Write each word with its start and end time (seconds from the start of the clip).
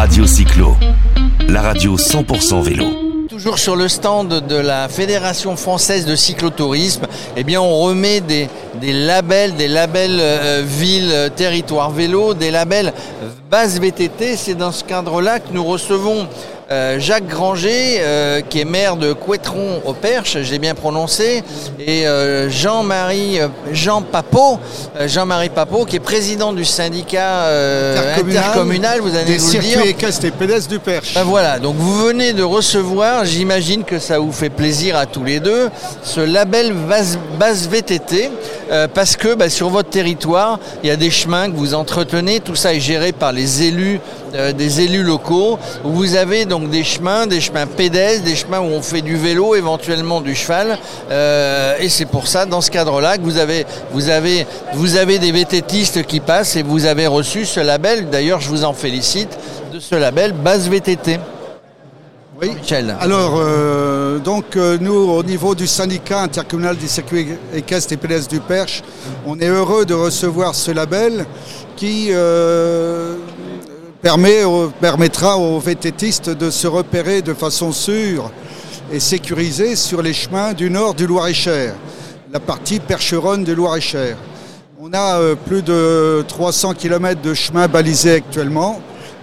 Radio 0.00 0.26
Cyclo, 0.26 0.78
la 1.46 1.60
radio 1.60 1.98
100% 1.98 2.62
vélo. 2.62 2.86
Toujours 3.28 3.58
sur 3.58 3.76
le 3.76 3.86
stand 3.86 4.46
de 4.46 4.56
la 4.56 4.88
Fédération 4.88 5.56
française 5.56 6.06
de 6.06 6.16
cyclotourisme, 6.16 7.06
eh 7.36 7.44
bien 7.44 7.60
on 7.60 7.80
remet 7.80 8.22
des, 8.22 8.48
labels, 8.80 9.56
des 9.56 9.68
labels 9.68 10.16
euh, 10.18 10.62
ville, 10.66 11.10
euh, 11.12 11.28
territoire 11.28 11.90
vélo, 11.90 12.32
des 12.32 12.50
labels 12.50 12.94
base 13.50 13.78
VTT. 13.78 14.36
C'est 14.36 14.54
dans 14.54 14.72
ce 14.72 14.84
cadre-là 14.84 15.38
que 15.38 15.52
nous 15.52 15.64
recevons 15.64 16.28
euh, 16.72 17.00
Jacques 17.00 17.26
Granger, 17.26 17.96
euh, 17.98 18.42
qui 18.48 18.60
est 18.60 18.64
maire 18.64 18.94
de 18.94 19.12
Couetron 19.12 19.82
au 19.84 19.92
Perche, 19.92 20.38
j'ai 20.42 20.60
bien 20.60 20.76
prononcé, 20.76 21.42
et 21.84 22.06
euh, 22.06 22.48
Jean-Marie 22.48 23.40
Jean 23.72 24.02
Papot, 24.02 24.60
Jean-Marie 25.06 25.48
Papot, 25.48 25.84
qui 25.84 25.96
est 25.96 26.00
président 26.00 26.52
du 26.52 26.64
syndicat 26.64 27.46
intercommunal, 28.16 29.00
vous 29.00 29.16
allez 29.16 29.36
vous 29.36 29.52
le 29.52 29.58
dire. 29.58 29.80
équestres 29.80 30.26
et 30.26 30.30
pédestres 30.30 30.68
du 30.70 30.78
Perche. 30.78 31.14
Ben 31.14 31.24
voilà, 31.24 31.58
donc 31.58 31.74
vous 31.76 32.06
venez 32.06 32.34
de 32.34 32.44
recevoir, 32.44 33.24
j'imagine 33.24 33.82
que 33.82 33.98
ça 33.98 34.20
vous 34.20 34.30
fait 34.30 34.50
plaisir 34.50 34.96
à 34.96 35.06
tous 35.06 35.24
les 35.24 35.40
deux, 35.40 35.70
ce 36.04 36.20
label 36.20 36.72
base 36.72 37.68
VTT, 37.68 38.30
parce 38.94 39.16
que 39.16 39.34
ben, 39.34 39.50
sur 39.50 39.70
votre 39.70 39.90
territoire, 39.90 40.60
il 40.84 40.88
y 40.88 40.92
a 40.92 40.96
des 40.96 41.10
chemins 41.10 41.50
que 41.50 41.56
vous 41.56 41.74
entretenez, 41.74 42.38
tout 42.38 42.54
ça 42.54 42.74
est 42.74 42.80
géré 42.80 43.10
par 43.10 43.32
les 43.32 43.64
élus, 43.64 43.98
des 44.32 44.80
élus 44.80 45.02
locaux. 45.02 45.58
Vous 45.84 46.14
avez 46.14 46.44
donc 46.44 46.70
des 46.70 46.84
chemins, 46.84 47.26
des 47.26 47.40
chemins 47.40 47.66
pédestres, 47.66 48.24
des 48.24 48.36
chemins 48.36 48.60
où 48.60 48.66
on 48.66 48.82
fait 48.82 49.02
du 49.02 49.16
vélo, 49.16 49.54
éventuellement 49.54 50.20
du 50.20 50.34
cheval. 50.34 50.78
Euh, 51.10 51.76
et 51.80 51.88
c'est 51.88 52.06
pour 52.06 52.26
ça, 52.26 52.46
dans 52.46 52.60
ce 52.60 52.70
cadre-là, 52.70 53.18
que 53.18 53.22
vous 53.22 53.38
avez, 53.38 55.18
des 55.18 55.32
VTTistes 55.32 56.04
qui 56.04 56.20
passent 56.20 56.56
et 56.56 56.62
vous 56.62 56.86
avez 56.86 57.06
reçu 57.06 57.44
ce 57.44 57.60
label. 57.60 58.10
D'ailleurs, 58.10 58.40
je 58.40 58.48
vous 58.48 58.64
en 58.64 58.72
félicite 58.72 59.38
de 59.72 59.80
ce 59.80 59.94
label 59.94 60.32
Base 60.32 60.68
VTT. 60.68 61.18
Oui. 62.40 62.52
Michel. 62.54 62.96
Alors, 63.00 63.34
euh, 63.36 64.18
donc, 64.18 64.56
euh, 64.56 64.78
nous, 64.80 64.94
au 64.94 65.22
niveau 65.22 65.54
du 65.54 65.66
syndicat 65.66 66.22
intercommunal 66.22 66.76
des 66.76 66.88
circuits 66.88 67.26
équestres 67.54 67.92
et 67.92 67.98
pédestres 67.98 68.30
du 68.30 68.40
Perche, 68.40 68.82
on 69.26 69.38
est 69.38 69.48
heureux 69.48 69.84
de 69.84 69.92
recevoir 69.92 70.54
ce 70.54 70.70
label 70.70 71.26
qui 71.76 72.10
permet, 74.02 74.42
permettra 74.80 75.38
aux 75.38 75.58
vététistes 75.58 76.30
de 76.30 76.50
se 76.50 76.66
repérer 76.66 77.22
de 77.22 77.34
façon 77.34 77.72
sûre 77.72 78.30
et 78.92 79.00
sécurisée 79.00 79.76
sur 79.76 80.02
les 80.02 80.12
chemins 80.12 80.52
du 80.52 80.70
nord 80.70 80.94
du 80.94 81.06
Loir-et-Cher, 81.06 81.74
la 82.32 82.40
partie 82.40 82.80
percheronne 82.80 83.44
du 83.44 83.54
Loir-et-Cher. 83.54 84.16
On 84.80 84.92
a 84.92 85.18
euh, 85.18 85.34
plus 85.34 85.62
de 85.62 86.24
300 86.26 86.74
km 86.74 87.20
de 87.20 87.34
chemins 87.34 87.68
balisés 87.68 88.14
actuellement, 88.14 88.80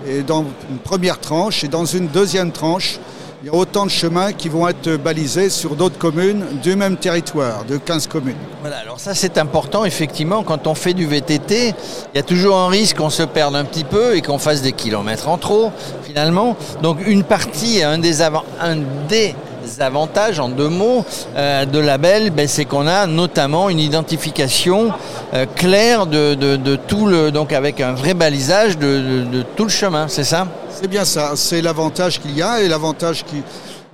et 0.07 0.21
dans 0.21 0.45
une 0.69 0.77
première 0.77 1.19
tranche 1.19 1.63
et 1.63 1.67
dans 1.67 1.85
une 1.85 2.07
deuxième 2.07 2.51
tranche, 2.51 2.99
il 3.41 3.47
y 3.47 3.49
a 3.49 3.53
autant 3.53 3.85
de 3.85 3.91
chemins 3.91 4.33
qui 4.33 4.49
vont 4.49 4.67
être 4.67 4.97
balisés 4.97 5.49
sur 5.49 5.75
d'autres 5.75 5.99
communes 5.99 6.43
du 6.63 6.75
même 6.75 6.97
territoire, 6.97 7.65
de 7.65 7.77
15 7.77 8.07
communes. 8.07 8.37
Voilà, 8.61 8.77
alors 8.77 8.99
ça 8.99 9.13
c'est 9.13 9.37
important, 9.37 9.85
effectivement, 9.85 10.41
quand 10.41 10.65
on 10.65 10.73
fait 10.73 10.93
du 10.93 11.05
VTT, 11.05 11.75
il 12.13 12.17
y 12.17 12.19
a 12.19 12.23
toujours 12.23 12.57
un 12.57 12.67
risque 12.67 12.97
qu'on 12.97 13.11
se 13.11 13.23
perde 13.23 13.55
un 13.55 13.63
petit 13.63 13.83
peu 13.83 14.15
et 14.15 14.21
qu'on 14.21 14.39
fasse 14.39 14.63
des 14.63 14.71
kilomètres 14.71 15.29
en 15.29 15.37
trop, 15.37 15.71
finalement. 16.03 16.55
Donc 16.81 16.97
une 17.05 17.23
partie, 17.23 17.83
un 17.83 17.99
des, 17.99 18.23
un 18.23 18.75
des 19.11 19.35
avantages, 19.79 20.39
en 20.39 20.49
deux 20.49 20.69
mots, 20.69 21.05
euh, 21.35 21.65
de 21.65 21.77
label, 21.77 22.31
ben, 22.31 22.47
c'est 22.47 22.65
qu'on 22.65 22.87
a 22.87 23.05
notamment 23.05 23.69
une 23.69 23.79
identification 23.79 24.91
euh, 25.35 25.45
claire 25.55 26.07
de, 26.07 26.75
tout 26.87 27.05
le, 27.05 27.31
donc 27.31 27.53
avec 27.53 27.81
un 27.81 27.93
vrai 27.93 28.15
balisage 28.15 28.79
de 28.79 29.43
tout 29.55 29.63
le 29.63 29.69
chemin, 29.69 30.07
c'est 30.07 30.23
ça? 30.23 30.47
C'est 30.79 30.87
bien 30.87 31.05
ça, 31.05 31.31
c'est 31.35 31.61
l'avantage 31.61 32.21
qu'il 32.21 32.37
y 32.37 32.41
a 32.43 32.61
et 32.61 32.67
l'avantage 32.67 33.25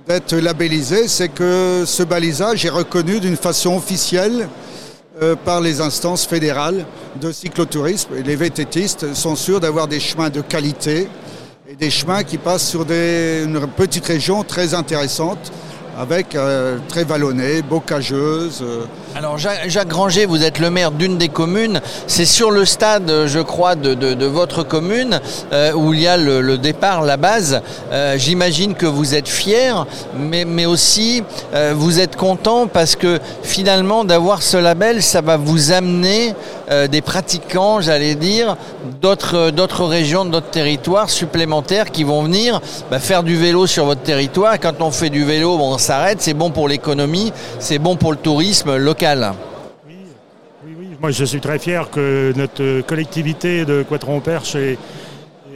d'être 0.06 0.36
labellisé, 0.36 1.08
c'est 1.08 1.30
que 1.30 1.84
ce 1.86 2.02
balisage 2.02 2.66
est 2.66 2.70
reconnu 2.70 3.20
d'une 3.20 3.36
façon 3.36 3.74
officielle 3.76 4.48
euh, 5.22 5.34
par 5.34 5.62
les 5.62 5.80
instances 5.80 6.26
fédérales 6.26 6.84
de 7.18 7.32
cyclotourisme. 7.32 8.10
Les 8.22 8.36
VTTistes 8.36 9.14
sont 9.14 9.34
sûrs 9.34 9.60
d'avoir 9.60 9.88
des 9.88 9.98
chemins 9.98 10.28
de 10.28 10.42
qualité 10.42 11.08
et 11.66 11.74
des 11.74 11.90
chemins 11.90 12.22
qui 12.22 12.36
passent 12.36 12.68
sur 12.68 12.82
une 12.82 13.66
petite 13.76 14.04
région 14.04 14.44
très 14.44 14.74
intéressante 14.74 15.52
avec 15.96 16.34
euh, 16.34 16.78
très 16.88 17.04
vallonné, 17.04 17.62
bocageuse. 17.62 18.60
Euh. 18.62 18.84
Alors 19.16 19.38
Jacques, 19.38 19.86
Granger, 19.86 20.26
vous 20.26 20.42
êtes 20.42 20.58
le 20.58 20.70
maire 20.70 20.90
d'une 20.90 21.18
des 21.18 21.28
communes. 21.28 21.80
C'est 22.08 22.24
sur 22.24 22.50
le 22.50 22.64
stade, 22.64 23.26
je 23.26 23.38
crois, 23.38 23.76
de, 23.76 24.26
votre 24.26 24.64
commune 24.64 25.20
euh, 25.52 25.72
où 25.72 25.94
il 25.94 26.00
y 26.00 26.08
a 26.08 26.16
le, 26.16 26.58
départ, 26.58 27.02
la 27.02 27.16
base. 27.16 27.62
J'imagine 28.16 28.74
que 28.74 28.86
vous 28.86 29.14
êtes 29.14 29.28
fier, 29.28 29.86
mais, 30.16 30.66
aussi 30.66 31.22
vous 31.74 32.00
êtes 32.00 32.16
content 32.16 32.66
parce 32.66 32.96
que 32.96 33.20
finalement 33.42 34.04
d'avoir 34.04 34.42
ce 34.42 34.56
label, 34.56 35.00
ça 35.02 35.20
va 35.20 35.36
vous 35.36 35.70
amener 35.70 36.34
des 36.90 37.00
pratiquants, 37.00 37.80
j'allais 37.80 38.16
dire, 38.16 38.56
d'autres 39.00 39.84
régions, 39.84 40.24
d'autres 40.24 40.50
territoires 40.50 41.10
supplémentaires 41.10 41.92
qui 41.92 42.02
vont 42.02 42.22
venir 42.22 42.60
bah, 42.90 42.98
faire 42.98 43.22
du 43.22 43.36
vélo 43.36 43.66
sur 43.66 43.84
votre 43.84 44.02
territoire. 44.02 44.58
Quand 44.58 44.80
on 44.80 44.90
fait 44.90 45.10
du 45.10 45.24
vélo, 45.24 45.56
bon, 45.56 45.78
s'arrête, 45.78 46.20
c'est 46.20 46.34
bon 46.34 46.50
pour 46.50 46.66
l'économie, 46.66 47.32
c'est 47.60 47.78
bon 47.78 47.94
pour 47.96 48.10
le 48.10 48.18
tourisme 48.18 48.76
local. 48.76 49.03
Oui, 49.86 49.96
oui, 50.66 50.96
moi 50.98 51.10
je 51.10 51.24
suis 51.24 51.40
très 51.40 51.58
fier 51.58 51.90
que 51.90 52.32
notre 52.36 52.80
collectivité 52.86 53.66
de 53.66 53.82
Quatron-Perche 53.82 54.56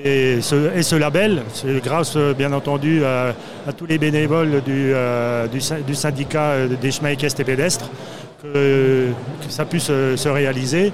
ait, 0.05 0.41
ce, 0.43 0.97
label. 0.97 1.43
C'est 1.55 1.83
grâce 1.83 2.19
bien 2.37 2.53
entendu 2.53 3.03
à, 3.07 3.35
tous 3.75 3.87
les 3.87 3.97
bénévoles 3.97 4.61
du, 4.63 4.93
euh, 4.93 5.47
syndicat 5.95 6.67
des 6.67 6.91
chemins 6.91 7.09
équestres 7.09 7.41
et 7.41 7.45
pédestres 7.45 7.91
que, 8.43 9.09
ça 9.49 9.65
puisse 9.65 9.87
se 9.87 10.29
réaliser. 10.29 10.93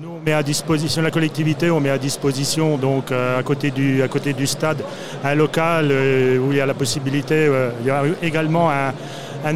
nous, 0.00 0.10
on 0.10 0.20
met 0.20 0.32
à 0.32 0.42
disposition 0.42 1.02
la 1.02 1.10
collectivité, 1.10 1.70
on 1.70 1.80
met 1.80 1.90
à 1.90 1.98
disposition 1.98 2.76
donc 2.76 3.10
euh, 3.10 3.38
à 3.38 3.42
côté 3.42 3.70
du, 3.70 4.02
à 4.02 4.08
côté 4.08 4.32
du 4.32 4.46
stade 4.46 4.82
un 5.24 5.34
local 5.34 5.88
euh, 5.90 6.38
où 6.38 6.52
il 6.52 6.58
y 6.58 6.60
a 6.60 6.66
la 6.66 6.74
possibilité. 6.74 7.46
Euh, 7.46 7.70
il 7.80 7.86
y 7.86 7.90
a 7.90 8.02
également 8.22 8.70
un, 8.70 8.92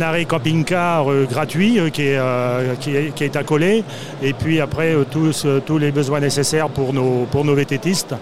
arrêt 0.01 0.25
camping-car 0.25 1.07
gratuit 1.31 1.79
qui 1.93 2.03
est, 2.03 2.21
qui, 2.81 2.97
est, 2.97 3.15
qui, 3.15 3.25
est, 3.25 3.37
accolé. 3.37 3.85
Et 4.23 4.33
puis 4.33 4.61
après, 4.61 4.95
tous, 5.11 5.47
tous 5.67 5.79
les 5.79 5.91
besoins 5.91 6.21
nécessaires 6.21 6.69
pour 6.69 6.93
nos, 6.93 7.27
pour 7.31 7.45
nos 7.45 7.55
vététistes. 7.55 8.15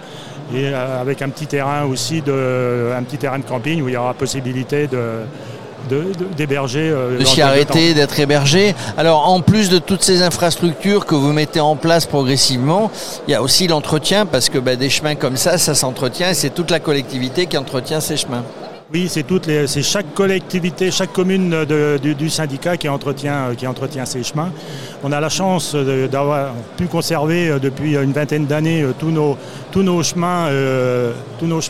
Et 0.55 0.73
avec 0.73 1.21
un 1.21 1.29
petit 1.29 1.47
terrain 1.47 1.85
aussi, 1.85 2.23
de, 2.23 2.93
un 2.97 3.03
petit 3.03 3.19
terrain 3.19 3.39
de 3.39 3.45
camping 3.45 3.83
où 3.83 3.89
il 3.89 3.95
y 3.95 3.97
aura 3.97 4.15
possibilité 4.15 4.87
de 4.87 5.25
d'héberger. 6.37 6.91
De, 7.19 7.25
s'y 7.25 7.43
arrêter, 7.43 7.95
d'être 7.95 8.19
hébergé. 8.19 8.75
Alors 8.97 9.29
en 9.29 9.41
plus 9.41 9.69
de 9.69 9.79
toutes 9.79 10.03
ces 10.03 10.23
infrastructures 10.23 11.07
que 11.07 11.15
vous 11.15 11.33
mettez 11.33 11.61
en 11.61 11.77
place 11.77 12.07
progressivement, 12.07 12.91
il 13.27 13.33
y 13.33 13.35
a 13.35 13.43
aussi 13.43 13.69
l'entretien 13.69 14.27
parce 14.27 14.49
que 14.49 14.59
bah, 14.59 14.77
des 14.77 14.91
chemins 14.91 15.15
comme 15.15 15.37
ça, 15.37 15.59
ça 15.59 15.75
s'entretient 15.75 16.31
et 16.31 16.35
c'est 16.35 16.51
toute 16.51 16.71
la 16.71 16.81
collectivité 16.81 17.47
qui 17.47 17.57
entretient 17.57 18.01
ces 18.01 18.17
chemins. 18.17 18.45
Oui, 18.91 19.07
c'est 19.11 19.83
chaque 19.83 20.15
collectivité, 20.15 20.91
chaque 20.91 21.13
commune 21.13 21.55
du, 22.01 22.31
syndicat 22.31 22.79
qui 22.79 22.89
entretient, 22.89 23.55
qui 23.55 23.67
entretient 23.67 24.07
ces 24.07 24.23
chemins. 24.23 24.51
On 25.05 25.13
a 25.13 25.21
la 25.21 25.29
chance 25.29 25.75
d'avoir 25.75 26.55
pu 26.79 26.87
conserver 26.87 27.51
euh, 27.51 27.59
depuis 27.59 27.97
une 27.97 28.13
vingtaine 28.13 28.47
d'années 28.47 28.81
euh, 28.81 28.95
tous 28.99 29.11
nos, 29.11 30.03
chemins, 30.03 30.47
euh, 30.47 31.13
nos, 31.43 31.61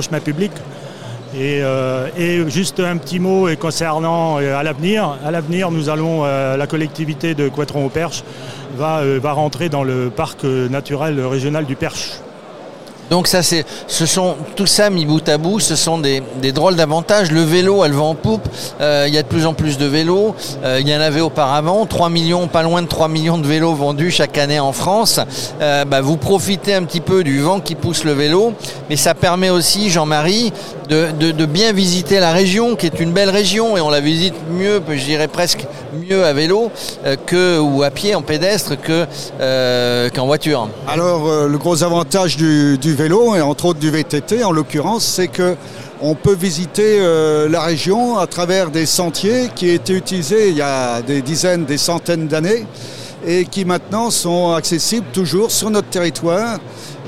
chemins 0.00 0.20
publics. 0.20 0.52
Et, 1.36 1.60
juste 2.46 2.78
un 2.78 2.98
petit 2.98 3.18
mot 3.18 3.48
concernant 3.58 4.36
à 4.36 4.62
l'avenir. 4.62 5.18
À 5.24 5.32
l'avenir, 5.32 5.72
nous 5.72 5.88
allons, 5.88 6.22
la 6.24 6.66
collectivité 6.68 7.34
de 7.34 7.48
Coitron-au-Perche 7.48 8.22
va, 8.76 9.02
va 9.18 9.32
rentrer 9.32 9.68
dans 9.68 9.82
le 9.84 10.10
parc 10.10 10.44
naturel 10.44 11.20
régional 11.20 11.66
du 11.66 11.74
Perche. 11.74 12.20
Donc 13.10 13.26
ça, 13.26 13.42
c'est, 13.42 13.66
ce 13.88 14.06
sont 14.06 14.36
tout 14.54 14.66
ça 14.66 14.88
mis 14.88 15.04
bout 15.04 15.28
à 15.28 15.36
bout, 15.36 15.58
ce 15.58 15.74
sont 15.74 15.98
des, 15.98 16.22
drôles 16.52 16.76
d'avantages. 16.76 17.32
Le 17.32 17.42
vélo, 17.42 17.84
elle 17.84 17.92
va 17.92 18.02
en 18.02 18.14
poupe. 18.14 18.48
Euh, 18.80 19.06
il 19.08 19.14
y 19.14 19.18
a 19.18 19.22
de 19.22 19.28
plus 19.28 19.46
en 19.46 19.54
plus 19.54 19.78
de 19.78 19.86
vélos. 19.86 20.36
Euh, 20.64 20.78
il 20.80 20.88
y 20.88 20.94
en 20.94 21.00
avait 21.00 21.20
auparavant 21.20 21.84
3 21.86 22.08
millions, 22.08 22.46
pas 22.46 22.62
loin 22.62 22.82
de 22.82 22.86
3 22.86 23.08
millions 23.08 23.38
de 23.38 23.46
vélos 23.46 23.74
vendus 23.74 24.12
chaque 24.12 24.38
année 24.38 24.60
en 24.60 24.72
France. 24.72 25.18
Euh, 25.60 25.84
bah, 25.84 26.00
vous 26.00 26.16
profitez 26.16 26.72
un 26.72 26.84
petit 26.84 27.00
peu 27.00 27.24
du 27.24 27.40
vent 27.40 27.58
qui 27.58 27.74
pousse 27.74 28.04
le 28.04 28.12
vélo, 28.12 28.54
mais 28.88 28.96
ça 28.96 29.14
permet 29.14 29.50
aussi, 29.50 29.90
Jean-Marie, 29.90 30.52
de, 30.88 31.46
bien 31.46 31.72
visiter 31.72 32.20
la 32.20 32.32
région, 32.32 32.76
qui 32.76 32.86
est 32.86 33.00
une 33.00 33.12
belle 33.12 33.30
région, 33.30 33.76
et 33.76 33.80
on 33.80 33.90
la 33.90 34.00
visite 34.00 34.34
mieux, 34.50 34.80
je 34.88 35.04
dirais 35.04 35.28
presque 35.28 35.66
mieux 35.92 36.24
à 36.24 36.32
vélo 36.32 36.70
que 37.26 37.58
ou 37.58 37.82
à 37.82 37.90
pied 37.90 38.14
en 38.14 38.22
pédestre 38.22 38.74
que 38.80 39.06
qu'en 40.10 40.26
voiture. 40.26 40.68
Alors 40.88 41.48
le 41.48 41.58
gros 41.58 41.82
avantage 41.82 42.36
du, 42.36 42.94
vélo, 42.94 43.34
et 43.34 43.40
entre 43.40 43.66
autres 43.66 43.80
du 43.80 43.90
VTT 43.90 44.44
en 44.44 44.52
l'occurrence, 44.52 45.04
c'est 45.04 45.28
que 45.28 45.56
on 46.02 46.14
peut 46.14 46.34
visiter 46.34 46.98
euh, 47.00 47.48
la 47.48 47.60
région 47.60 48.16
à 48.16 48.26
travers 48.26 48.70
des 48.70 48.86
sentiers 48.86 49.50
qui 49.54 49.68
étaient 49.68 49.92
utilisés 49.92 50.48
il 50.48 50.56
y 50.56 50.62
a 50.62 51.02
des 51.02 51.20
dizaines, 51.20 51.66
des 51.66 51.76
centaines 51.76 52.26
d'années 52.26 52.64
et 53.26 53.44
qui 53.44 53.66
maintenant 53.66 54.10
sont 54.10 54.52
accessibles 54.52 55.06
toujours 55.12 55.50
sur 55.50 55.68
notre 55.68 55.88
territoire 55.88 56.58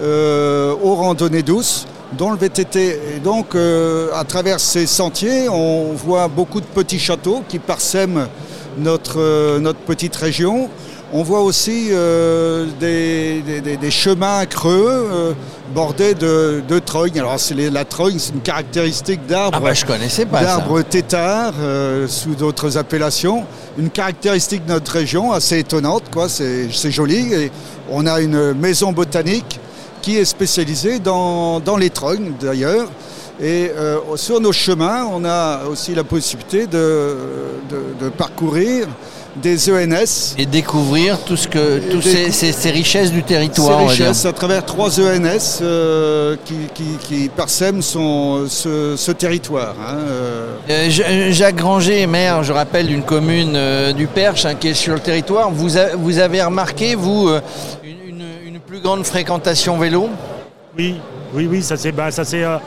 euh, 0.03 0.75
aux 0.83 0.95
randonnées 0.97 1.43
douces 1.43 1.87
dont 2.19 2.31
le 2.31 2.37
VTT. 2.37 3.17
Et 3.17 3.21
donc, 3.21 3.55
euh, 3.55 4.11
à 4.15 4.25
travers 4.25 4.61
ces 4.61 4.87
sentiers, 4.87 5.49
on 5.49 5.95
voit 5.95 6.29
beaucoup 6.29 6.61
de 6.61 6.67
petits 6.67 6.99
châteaux 6.99 7.43
qui 7.49 7.59
parsèment 7.59 8.29
notre, 8.79 9.21
euh, 9.21 9.59
notre 9.59 9.79
petite 9.81 10.17
région. 10.17 10.69
On 11.15 11.23
voit 11.23 11.41
aussi 11.43 11.89
euh, 11.91 12.65
des, 12.81 13.43
des- 13.61 13.77
des 13.77 13.91
chemins 13.91 14.47
creux 14.47 15.09
euh, 15.13 15.33
bordés 15.75 16.15
de, 16.15 16.63
de 16.67 16.79
trognes. 16.79 17.19
Alors, 17.19 17.37
les- 17.55 17.69
la 17.69 17.85
trogne, 17.85 18.19
c'est 18.19 18.33
une 18.33 18.41
caractéristique 18.41 19.27
d'arbre 19.27 19.59
Ah 19.61 19.61
bah 19.63 19.75
je 19.75 19.85
connaissais 19.85 20.25
pas 20.25 20.39
ça. 20.41 20.45
d'arbres 20.47 20.81
têtards 20.81 21.53
euh, 21.61 22.09
sous 22.09 22.35
d'autres 22.35 22.79
appellations. 22.79 23.45
Une 23.79 23.91
caractéristique 23.91 24.65
de 24.65 24.73
notre 24.73 24.91
région 24.93 25.33
assez 25.33 25.59
étonnante, 25.59 26.05
quoi. 26.11 26.31
C'est, 26.31 26.69
c'est 26.73 26.91
joli. 26.91 27.35
Et 27.35 27.51
on 27.91 28.07
a 28.07 28.21
une 28.21 28.55
maison 28.55 28.93
botanique 28.93 29.61
qui 30.01 30.17
est 30.17 30.25
spécialisée 30.25 30.99
dans, 30.99 31.61
dans 31.61 31.77
les 31.77 31.91
trognes 31.91 32.33
d'ailleurs. 32.41 32.89
Et 33.41 33.71
euh, 33.77 33.99
sur 34.17 34.41
nos 34.41 34.53
chemins, 34.53 35.05
on 35.13 35.25
a 35.25 35.65
aussi 35.71 35.95
la 35.95 36.05
possibilité 36.05 36.67
de, 36.67 37.17
de- 37.71 38.05
de 38.05 38.09
parcourir 38.11 38.87
des 39.35 39.71
ENS. 39.73 40.35
Et 40.37 40.45
découvrir 40.45 41.19
tout 41.21 41.37
ce 41.39 41.49
que, 41.49 41.79
Et 41.79 41.81
toutes 41.91 42.03
ces, 42.03 42.31
ces- 42.31 42.53
ces 42.53 42.71
richesses 42.71 43.11
du 43.11 43.21
Ces 43.21 43.25
territoire. 43.25 43.79
dire. 43.79 43.89
richesses 43.89 44.27
à 44.27 44.33
travers 44.35 44.65
trois 44.67 45.01
ENS 45.01 45.61
euh, 45.63 46.37
qui, 46.45 46.55
qui- 46.75 46.99
qui 47.01 47.29
parsèment 47.31 47.81
son- 47.81 48.45
ce, 48.47 48.95
ce 48.97 49.11
territoire. 49.13 49.75
hein, 49.81 49.97
euh. 50.69 50.91
Ja- 50.91 51.31
Jacques 51.31 51.57
Granger, 51.57 52.07
maire, 52.07 52.43
je 52.45 52.53
rappelle, 52.53 52.87
d'une 52.89 53.03
commune 53.03 53.55
euh, 53.57 53.95
du 53.95 54.07
Perche 54.07 54.45
hein, 54.45 54.55
qui 54.55 54.69
est 54.69 54.75
sur 54.75 54.93
le 54.95 55.01
territoire. 55.01 55.51
Vous, 55.51 55.79
a- 55.79 55.97
vous 55.97 56.19
avez 56.19 56.43
remarqué, 56.43 56.95
vous, 56.95 57.31
une, 57.83 58.11
une- 58.21 58.55
une 58.55 58.61
plus 58.61 58.81
grande 58.81 59.05
fréquentation 59.07 59.79
vélo? 59.79 60.11
Oui, 60.77 60.97
oui, 61.33 61.49
oui, 61.51 61.63
ça 61.63 61.79
s'est 61.79 61.93
bah, 61.93 62.11
ça 62.11 62.23
euh, 62.35 62.59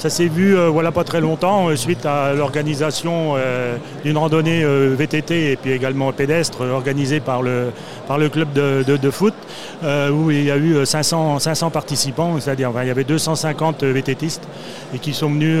ça 0.00 0.08
s'est 0.08 0.28
vu 0.28 0.56
euh, 0.56 0.70
voilà 0.70 0.92
pas 0.92 1.04
très 1.04 1.20
longtemps 1.20 1.68
euh, 1.68 1.76
suite 1.76 2.06
à 2.06 2.32
l'organisation 2.32 3.34
euh, 3.36 3.76
d'une 4.02 4.16
randonnée 4.16 4.64
VTT 4.64 5.52
et 5.52 5.56
puis 5.56 5.72
également 5.72 6.10
pédestre 6.10 6.62
organisée 6.62 7.20
par 7.20 7.42
le, 7.42 7.70
par 8.08 8.16
le 8.16 8.30
club 8.30 8.50
de, 8.54 9.10
foot 9.10 9.34
où 9.82 10.30
il 10.30 10.44
y 10.44 10.50
a 10.50 10.56
eu 10.56 10.74
euh, 10.76 10.84
500, 10.86 11.38
500 11.38 11.68
participants, 11.70 12.36
c'est-à-dire 12.40 12.70
il 12.80 12.88
y 12.88 12.90
avait 12.90 13.04
250 13.04 13.84
VTTistes 13.84 14.42
et 14.94 14.98
qui 14.98 15.12
sont 15.12 15.28
venus 15.28 15.60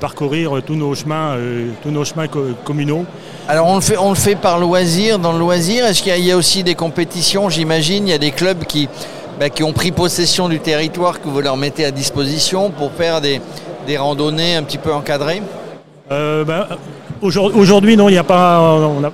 parcourir 0.00 0.62
tous 0.64 0.76
nos 0.76 0.94
chemins, 0.94 1.36
tous 1.82 1.90
nos 1.90 2.04
chemins 2.04 2.28
co- 2.28 2.46
communaux. 2.64 3.04
Alors 3.48 3.66
on 3.66 3.74
le 3.74 3.80
fait, 3.80 3.96
on 3.98 4.10
le 4.10 4.14
fait 4.14 4.36
par 4.36 4.58
loisir, 4.60 5.18
dans 5.18 5.32
le 5.32 5.38
loisir. 5.40 5.84
Est-ce 5.84 6.02
qu'il 6.02 6.12
y, 6.12 6.14
a- 6.14 6.18
il 6.18 6.24
y 6.24 6.30
a 6.32 6.36
aussi 6.36 6.62
des 6.62 6.74
compétitions, 6.76 7.48
j'imagine? 7.50 8.06
Il 8.06 8.10
y 8.10 8.14
a 8.14 8.18
des 8.18 8.30
clubs 8.30 8.64
qui, 8.64 8.88
bah, 9.38 9.50
qui 9.50 9.62
ont 9.64 9.72
pris 9.72 9.90
possession 9.90 10.48
du 10.48 10.60
territoire 10.60 11.20
que 11.20 11.28
vous 11.28 11.40
leur 11.40 11.56
mettez 11.56 11.84
à 11.84 11.90
disposition 11.90 12.70
pour 12.70 12.92
faire 12.92 13.20
des, 13.20 13.40
des 13.86 13.96
randonnées 13.98 14.56
un 14.56 14.62
petit 14.62 14.78
peu 14.78 14.92
encadrées 14.92 15.42
Euh, 16.12 16.44
ben, 16.44 16.66
aujourd- 17.22 17.54
Aujourd'hui, 17.56 17.96
non, 17.96 18.08
il 18.08 18.12
n'y 18.12 18.18
a 18.18 18.24
pas. 18.24 18.60
on 18.60 19.04
a- 19.04 19.12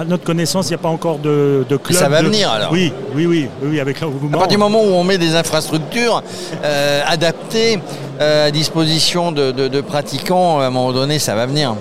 à 0.00 0.04
notre 0.04 0.24
connaissance, 0.24 0.66
il 0.66 0.70
n'y 0.70 0.74
a 0.76 0.78
pas 0.78 0.88
encore 0.88 1.18
de, 1.18 1.64
de 1.68 1.76
club. 1.76 1.98
ça 1.98 2.08
va 2.08 2.20
de- 2.22 2.26
venir, 2.26 2.50
alors 2.50 2.70
Oui, 2.72 2.92
oui, 3.14 3.26
oui, 3.26 3.48
oui, 3.62 3.80
avec 3.80 3.98
À 4.00 4.06
partir 4.32 4.46
du 4.48 4.56
moment 4.56 4.80
où 4.80 4.92
on 4.94 5.04
met 5.04 5.18
des 5.18 5.34
infrastructures 5.34 6.22
euh, 6.64 7.02
adaptées 7.06 7.80
euh, 8.20 8.46
à 8.46 8.50
disposition 8.50 9.30
de, 9.32 9.50
de- 9.50 9.68
de 9.68 9.80
pratiquants, 9.80 10.60
à 10.60 10.66
un 10.66 10.70
moment 10.70 10.92
donné, 10.92 11.18
ça 11.18 11.34
va 11.34 11.46
venir. 11.46 11.74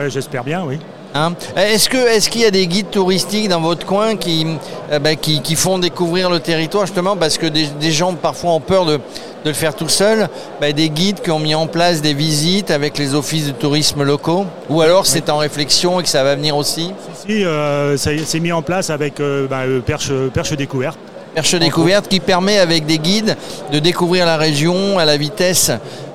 Ouais, 0.00 0.08
J'espère 0.10 0.42
bien, 0.44 0.64
oui. 0.66 0.78
Hein. 1.14 1.34
Est-ce 1.56 1.88
que 1.88 1.96
est-ce 1.96 2.30
qu'il 2.30 2.40
y 2.40 2.46
a 2.46 2.50
des 2.50 2.66
guides 2.66 2.90
touristiques 2.90 3.48
dans 3.48 3.60
votre 3.60 3.84
coin 3.86 4.16
qui, 4.16 4.46
euh, 4.90 4.98
bah, 4.98 5.14
qui, 5.14 5.54
font 5.56 5.78
découvrir 5.78 6.30
le 6.30 6.40
territoire 6.40 6.86
justement 6.86 7.16
parce 7.16 7.36
que 7.38 7.46
des, 7.46 7.92
gens 7.92 8.14
parfois 8.14 8.52
ont 8.52 8.60
peur 8.60 8.86
de, 8.86 8.96
de 9.44 9.48
le 9.50 9.52
faire 9.52 9.74
tout 9.74 9.88
seul 9.88 10.28
bah, 10.60 10.72
Des 10.72 10.88
guides 10.88 11.20
qui 11.20 11.30
ont 11.30 11.38
mis 11.38 11.54
en 11.54 11.66
place 11.66 12.00
des 12.00 12.14
visites 12.14 12.70
avec 12.70 12.98
les 12.98 13.14
offices 13.14 13.46
de 13.46 13.52
tourisme 13.52 14.02
locaux? 14.02 14.46
Ou 14.70 14.80
alors 14.80 15.06
c'est 15.06 15.28
en 15.30 15.38
réflexion 15.38 16.00
et 16.00 16.02
que 16.02 16.08
ça 16.08 16.24
va 16.24 16.34
venir 16.34 16.56
aussi? 16.56 16.92
Si, 17.26 17.44
euh, 17.44 17.96
ça 17.96 18.10
c'est 18.24 18.40
mis 18.40 18.52
en 18.52 18.62
place 18.62 18.90
avec 18.90 19.20
euh, 19.20 19.46
euh, 19.50 19.80
Perche, 19.80 20.10
Perche 20.32 20.52
Découverte. 20.54 20.98
Perche 21.34 21.54
découverte 21.54 22.08
qui 22.08 22.20
permet 22.20 22.58
avec 22.58 22.84
des 22.84 22.98
guides 22.98 23.36
de 23.72 23.78
découvrir 23.78 24.26
la 24.26 24.36
région 24.36 24.98
à 24.98 25.06
la 25.06 25.16
vitesse, 25.16 25.70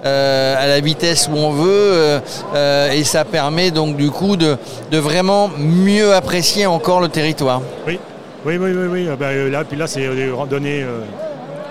euh, 0.05 0.55
à 0.63 0.67
la 0.67 0.79
vitesse 0.79 1.27
où 1.33 1.35
on 1.35 1.51
veut 1.51 1.67
euh, 1.71 2.19
euh, 2.53 2.91
et 2.91 3.03
ça 3.03 3.25
permet 3.25 3.71
donc 3.71 3.95
du 3.97 4.11
coup 4.11 4.35
de, 4.35 4.57
de 4.91 4.97
vraiment 4.99 5.49
mieux 5.57 6.13
apprécier 6.13 6.67
encore 6.67 7.01
le 7.01 7.09
territoire. 7.09 7.61
Oui, 7.87 7.99
oui, 8.45 8.57
oui, 8.57 8.71
oui. 8.75 8.85
oui. 8.91 9.09
ben, 9.19 9.51
là, 9.51 9.63
puis 9.63 9.75
là, 9.77 9.87
c'est 9.87 10.07
des 10.07 10.29
randonnées. 10.29 10.83
euh, 10.83 10.99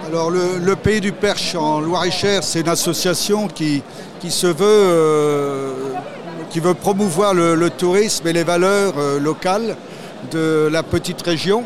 Alors 0.08 0.30
le, 0.30 0.58
le 0.60 0.74
Pays 0.74 1.00
du 1.00 1.12
Perche 1.12 1.54
en 1.54 1.78
Loire-et-Cher, 1.80 2.42
c'est 2.42 2.60
une 2.62 2.68
association 2.68 3.46
qui, 3.46 3.82
qui 4.20 4.32
se 4.32 4.48
veut, 4.48 4.64
euh, 4.66 5.72
qui 6.50 6.58
veut 6.58 6.74
promouvoir 6.74 7.32
le, 7.32 7.54
le 7.54 7.70
tourisme 7.70 8.26
et 8.26 8.32
les 8.32 8.44
valeurs 8.44 8.94
euh, 8.98 9.20
locales 9.20 9.76
de 10.32 10.68
la 10.70 10.82
petite 10.82 11.22
région. 11.22 11.62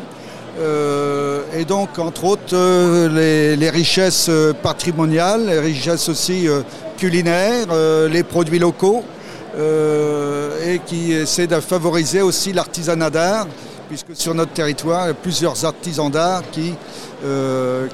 Euh, 0.59 1.30
et 1.53 1.65
donc, 1.65 1.99
entre 1.99 2.23
autres, 2.23 2.53
euh, 2.53 3.55
les, 3.57 3.69
richesses 3.69 4.27
euh, 4.29 4.53
patrimoniales, 4.53 5.47
les 5.47 5.59
richesses 5.59 6.07
aussi 6.07 6.47
euh, 6.47 6.61
culinaires, 6.97 7.67
les 8.09 8.23
produits 8.23 8.59
locaux, 8.59 9.03
et 9.57 10.79
qui 10.85 11.13
essaie 11.13 11.47
de 11.47 11.59
favoriser 11.59 12.21
aussi 12.21 12.53
l'artisanat 12.53 13.09
d'art, 13.09 13.47
puisque 13.89 14.15
sur 14.15 14.35
notre 14.35 14.53
territoire, 14.53 15.05
il 15.05 15.07
y 15.07 15.11
a 15.11 15.15
plusieurs 15.15 15.65
artisans 15.65 16.11
d'art 16.11 16.43
qui, 16.51 16.75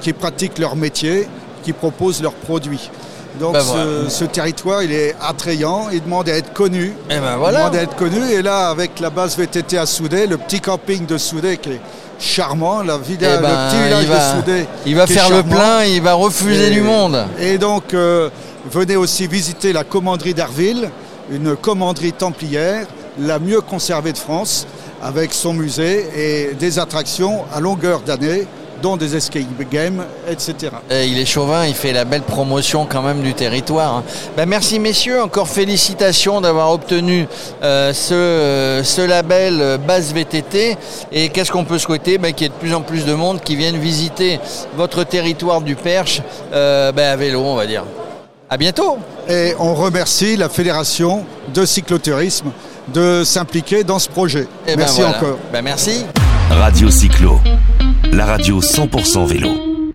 qui 0.02 0.12
pratiquent 0.12 0.58
leur 0.58 0.76
métier, 0.76 1.26
qui 1.62 1.72
proposent 1.72 2.22
leurs 2.22 2.34
produits. 2.34 2.90
Donc 3.38 3.52
Ben 3.54 3.62
ce, 4.08 4.24
territoire, 4.24 4.82
il 4.82 4.92
est 4.92 5.14
attrayant, 5.20 5.88
il 5.92 6.02
demande 6.02 6.28
à 6.28 6.32
être 6.36 6.52
connu. 6.52 6.92
Et 7.10 7.18
ben 7.18 7.36
Il 7.40 7.52
demande 7.56 7.76
à 7.76 7.82
être 7.82 7.96
connu. 7.96 8.18
Et 8.32 8.42
là, 8.42 8.68
avec 8.70 8.98
la 9.00 9.10
base 9.10 9.36
VTT 9.36 9.78
à 9.78 9.86
Soudé, 9.86 10.26
le 10.26 10.36
petit 10.36 10.60
camping 10.60 11.06
de 11.06 11.16
Soudé 11.18 11.56
qui 11.56 11.70
est 11.70 11.80
charmant, 12.18 12.82
la 12.82 12.98
villa- 12.98 13.36
Eh 13.38 13.42
ben, 13.42 13.48
le 13.48 13.70
petit 13.70 13.82
village 13.84 14.06
va, 14.06 14.32
de 14.34 14.40
Soudé. 14.40 14.66
il 14.86 14.96
va 14.96 15.06
faire 15.06 15.30
le 15.30 15.42
plein, 15.42 15.84
il 15.84 16.02
va 16.02 16.14
refuser 16.14 16.66
Et- 16.68 16.70
du 16.70 16.80
monde. 16.82 17.24
Et 17.38 17.58
donc, 17.58 17.94
euh, 17.94 18.28
venez 18.70 18.96
aussi 18.96 19.26
visiter 19.26 19.72
la 19.72 19.84
commanderie 19.84 20.34
d'Arville, 20.34 20.90
une 21.30 21.54
commanderie 21.56 22.12
templière, 22.12 22.86
la 23.20 23.38
mieux 23.38 23.60
conservée 23.60 24.12
de 24.12 24.18
France, 24.18 24.66
avec 25.02 25.32
son 25.32 25.52
musée 25.52 26.06
et 26.16 26.54
des 26.54 26.78
attractions 26.80 27.44
à 27.54 27.60
longueur 27.60 28.00
d'année, 28.00 28.46
dont 28.82 28.96
des 28.96 29.16
escape 29.16 29.42
games, 29.70 30.04
etc. 30.28 30.72
Il 30.90 31.18
est 31.18 31.24
chauvin, 31.26 31.66
il 31.66 31.74
fait 31.74 31.92
la 31.92 32.04
belle 32.04 32.22
promotion 32.22 32.86
quand 32.88 33.02
même 33.02 33.22
du 33.22 33.34
territoire. 33.34 34.02
Ben, 34.36 34.46
merci 34.46 34.78
messieurs, 34.78 35.22
encore 35.22 35.48
félicitations 35.48 36.40
d'avoir 36.40 36.72
obtenu 36.72 37.26
euh, 37.62 37.92
ce, 37.92 38.14
euh, 38.14 38.84
ce 38.84 39.00
label 39.02 39.58
euh, 39.60 39.78
base 39.78 40.12
VTT. 40.12 40.76
Et 41.12 41.28
qu'est-ce 41.30 41.50
qu'on 41.52 41.64
peut 41.64 41.78
souhaiter? 41.78 42.18
Ben, 42.18 42.32
Qu'il 42.32 42.44
y 42.44 42.46
ait 42.46 42.50
de 42.50 42.54
plus 42.54 42.74
en 42.74 42.82
plus 42.82 43.04
de 43.04 43.14
monde 43.14 43.40
qui 43.40 43.56
viennent 43.56 43.78
visiter 43.78 44.40
votre 44.76 45.04
territoire 45.04 45.60
du 45.60 45.74
Perche 45.76 46.22
euh, 46.52 46.92
ben, 46.92 47.12
à 47.12 47.16
vélo, 47.16 47.40
on 47.40 47.54
va 47.54 47.66
dire. 47.66 47.84
À 48.50 48.56
bientôt 48.56 48.98
Et 49.28 49.54
on 49.58 49.74
remercie 49.74 50.36
la 50.36 50.48
Fédération 50.48 51.24
de 51.52 51.66
cyclotourisme 51.66 52.50
de 52.94 53.22
s'impliquer 53.24 53.84
dans 53.84 53.98
ce 53.98 54.08
projet. 54.08 54.46
Eh 54.66 54.70
ben, 54.70 54.78
Merci 54.78 55.00
voilà. 55.02 55.16
encore. 55.18 55.38
Ben, 55.52 55.62
merci. 55.62 56.06
Radio 56.50 56.90
Cyclo, 56.90 57.38
la 58.12 58.26
radio 58.26 58.60
100% 58.60 59.26
vélo. 59.26 59.67